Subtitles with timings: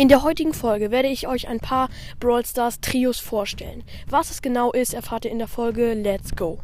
[0.00, 3.84] In der heutigen Folge werde ich euch ein paar Brawl Stars Trios vorstellen.
[4.06, 6.58] Was es genau ist, erfahrt ihr in der Folge Let's Go.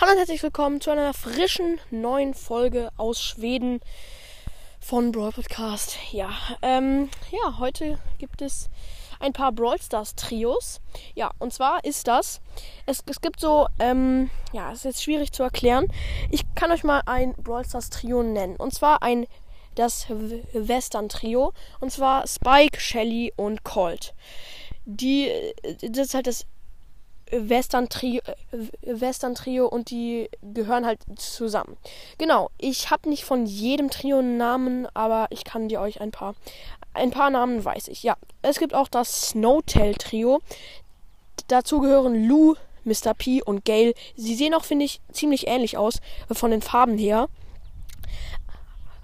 [0.00, 3.78] Hallo und herzlich willkommen zu einer frischen neuen Folge aus Schweden
[4.80, 5.96] von Brawl Podcast.
[6.10, 8.68] Ja, ähm, ja, heute gibt es
[9.20, 10.80] ein paar Brawl Stars Trios.
[11.14, 12.40] Ja, und zwar ist das,
[12.86, 15.86] es, es gibt so, ähm, ja, es ist jetzt schwierig zu erklären.
[16.32, 18.56] Ich kann euch mal ein Brawl Stars Trio nennen.
[18.56, 19.26] Und zwar ein
[19.74, 20.06] das
[20.52, 21.52] Western-Trio.
[21.80, 24.14] Und zwar Spike, Shelly und Colt.
[24.84, 25.30] Die,
[25.80, 26.46] das ist halt das
[27.32, 28.20] Western-Trio
[28.82, 31.76] Western -Trio und die gehören halt zusammen.
[32.18, 36.10] Genau, ich habe nicht von jedem Trio einen Namen, aber ich kann dir euch ein
[36.10, 36.34] paar,
[36.92, 38.02] ein paar Namen weiß ich.
[38.02, 40.40] Ja, es gibt auch das Snowtail-Trio.
[41.48, 43.14] Dazu gehören Lou, Mr.
[43.16, 43.94] P und Gale.
[44.16, 47.28] Sie sehen auch, finde ich, ziemlich ähnlich aus von den Farben her.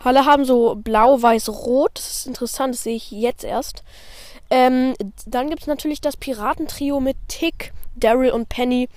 [0.02, 1.92] Alle haben so blau, weiß, rot.
[1.94, 3.82] Das ist interessant, das sehe ich jetzt erst.
[4.50, 4.94] Ähm,
[5.26, 8.88] dann gibt es natürlich das Piratentrio mit Tick, Daryl und Penny.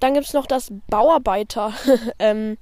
[0.00, 1.72] Dann gibt es noch das Bauarbeiter
[2.18, 2.58] ähm,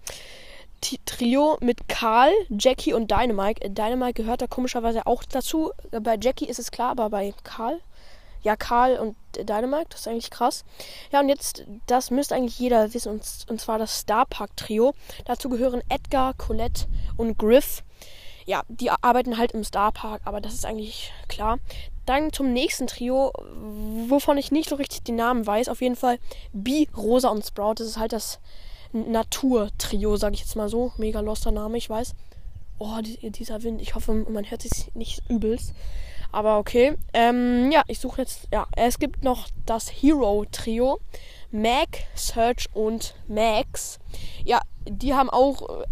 [1.06, 3.70] Trio mit Karl, Jackie und Dynamite.
[3.70, 5.72] Dynamite gehört da komischerweise auch dazu.
[5.90, 7.80] Bei Jackie ist es klar, aber bei Karl
[8.42, 10.64] ja, Karl und Dynamite, das ist eigentlich krass.
[11.10, 14.94] Ja, und jetzt, das müsste eigentlich jeder wissen, und, und zwar das Star Park Trio.
[15.24, 17.82] Dazu gehören Edgar, Colette und Griff.
[18.44, 21.58] Ja, die arbeiten halt im Star Park, aber das ist eigentlich klar.
[22.06, 23.32] Dann zum nächsten Trio,
[24.08, 25.68] wovon ich nicht so richtig die Namen weiß.
[25.68, 26.18] Auf jeden Fall
[26.52, 27.74] B, Rosa und Sprout.
[27.76, 28.40] Das ist halt das
[28.92, 30.92] Natur-Trio, sag ich jetzt mal so.
[30.96, 32.14] Mega loster Name, ich weiß.
[32.78, 33.80] Oh, dieser Wind.
[33.80, 35.72] Ich hoffe, man hört sich nicht übelst.
[36.32, 36.96] Aber okay.
[37.12, 38.48] Ähm, ja, ich suche jetzt.
[38.52, 40.98] Ja, es gibt noch das Hero-Trio.
[41.50, 43.98] Mac, Search und Max.
[44.44, 45.84] Ja, die haben auch äh,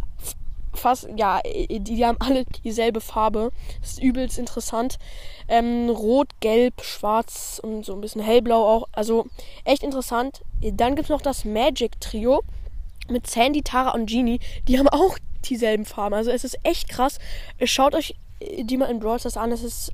[0.72, 3.52] fast, ja, die, die, haben alle dieselbe Farbe.
[3.80, 4.98] Das ist übelst interessant.
[5.48, 8.88] Ähm, Rot, Gelb, Schwarz und so ein bisschen hellblau auch.
[8.92, 9.26] Also
[9.64, 10.42] echt interessant.
[10.62, 12.42] Dann gibt es noch das Magic Trio
[13.08, 14.40] mit Sandy, Tara und Genie.
[14.66, 16.14] Die haben auch dieselben Farben.
[16.14, 17.18] Also es ist echt krass.
[17.64, 19.52] Schaut euch die mal in Brawl Stars an.
[19.52, 19.92] Es ist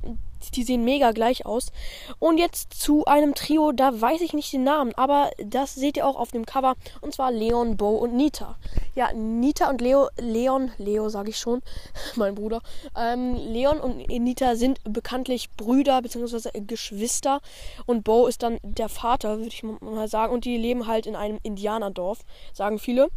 [0.54, 1.72] die sehen mega gleich aus.
[2.18, 6.06] Und jetzt zu einem Trio, da weiß ich nicht den Namen, aber das seht ihr
[6.06, 6.74] auch auf dem Cover.
[7.00, 8.56] Und zwar Leon, Bo und Nita.
[8.94, 11.62] Ja, Nita und Leo, Leon, Leo sage ich schon,
[12.16, 12.60] mein Bruder.
[12.96, 16.60] Ähm, Leon und Nita sind bekanntlich Brüder bzw.
[16.60, 17.40] Geschwister.
[17.86, 20.32] Und Bo ist dann der Vater, würde ich mal sagen.
[20.32, 22.20] Und die leben halt in einem Indianerdorf,
[22.52, 23.08] sagen viele.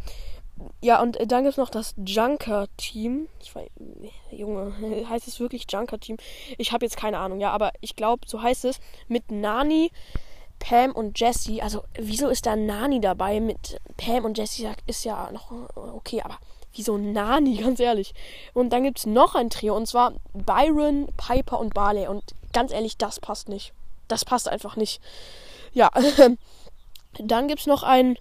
[0.81, 3.27] Ja, und dann gibt es noch das Junker-Team.
[3.41, 3.69] Ich weiß,
[4.31, 4.73] Junge,
[5.09, 6.17] heißt es wirklich Junker-Team?
[6.57, 8.79] Ich habe jetzt keine Ahnung, ja, aber ich glaube, so heißt es.
[9.07, 9.91] Mit Nani,
[10.59, 11.61] Pam und Jesse.
[11.61, 13.39] Also, wieso ist da Nani dabei?
[13.39, 16.37] Mit Pam und Jesse ist ja noch okay, aber
[16.73, 18.13] wieso Nani, ganz ehrlich?
[18.53, 22.07] Und dann gibt es noch ein Trio, und zwar Byron, Piper und Barley.
[22.07, 23.73] Und ganz ehrlich, das passt nicht.
[24.07, 25.01] Das passt einfach nicht.
[25.73, 25.91] Ja,
[27.19, 28.17] dann gibt es noch ein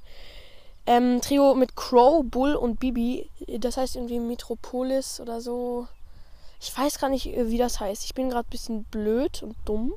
[0.89, 3.29] ähm, Trio mit Crow, Bull und Bibi.
[3.59, 5.87] Das heißt irgendwie Metropolis oder so.
[6.61, 8.05] Ich weiß gar nicht, äh, wie das heißt.
[8.05, 9.93] Ich bin gerade ein bisschen blöd und dumm.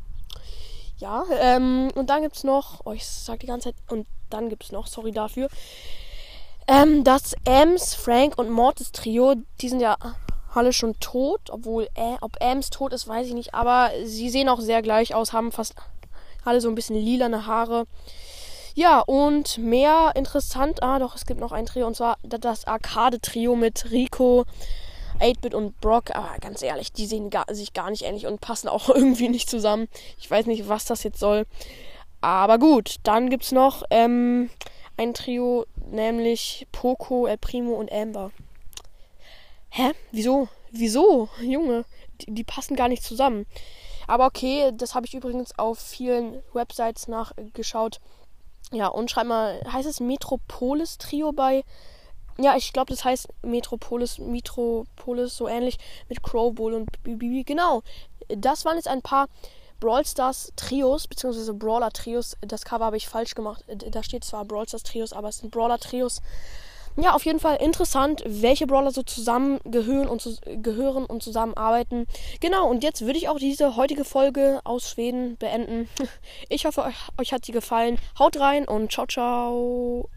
[0.97, 4.49] Ja, ähm, und dann gibt es noch, oh, ich sag die ganze Zeit, und dann
[4.49, 5.47] gibt es noch, sorry dafür,
[6.67, 9.97] ähm, das Ems, Frank und Mortis Trio, die sind ja
[10.53, 14.47] alle schon tot, obwohl, äh, ob Ems tot ist, weiß ich nicht, aber sie sehen
[14.47, 15.73] auch sehr gleich aus, haben fast
[16.43, 17.87] alle so ein bisschen lilane Haare.
[18.73, 23.55] Ja, und mehr interessant, ah doch, es gibt noch ein Trio und zwar das Arcade-Trio
[23.55, 24.45] mit Rico,
[25.19, 26.15] 8-Bit und Brock.
[26.15, 29.49] Aber ganz ehrlich, die sehen gar, sich gar nicht ähnlich und passen auch irgendwie nicht
[29.49, 29.87] zusammen.
[30.19, 31.45] Ich weiß nicht, was das jetzt soll.
[32.21, 34.49] Aber gut, dann gibt es noch ähm,
[34.95, 38.31] ein Trio, nämlich Poco, El Primo und Amber.
[39.69, 39.91] Hä?
[40.11, 40.47] Wieso?
[40.71, 41.29] Wieso?
[41.41, 41.83] Junge,
[42.21, 43.45] die, die passen gar nicht zusammen.
[44.07, 47.99] Aber okay, das habe ich übrigens auf vielen Websites nachgeschaut.
[48.71, 51.63] Ja, und schreib mal, heißt es Metropolis Trio bei.
[52.37, 55.77] Ja, ich glaube, das heißt Metropolis, Metropolis, so ähnlich
[56.07, 57.45] mit Crow Bull und BB.
[57.45, 57.83] Genau.
[58.29, 59.27] Das waren jetzt ein paar
[59.81, 62.37] Brawl Stars Trios, beziehungsweise Brawler Trios.
[62.41, 63.65] Das Cover habe ich falsch gemacht.
[63.67, 66.21] Da steht zwar Brawl Stars Trios, aber es sind Brawler Trios.
[66.97, 72.05] Ja, auf jeden Fall interessant, welche Brawler so zusammengehören und, zu, gehören und zusammenarbeiten.
[72.41, 75.87] Genau, und jetzt würde ich auch diese heutige Folge aus Schweden beenden.
[76.49, 77.97] Ich hoffe, euch, euch hat sie gefallen.
[78.19, 80.09] Haut rein und ciao, ciao.